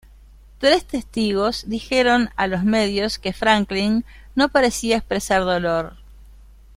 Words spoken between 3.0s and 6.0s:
que Franklin no parecía expresar dolor.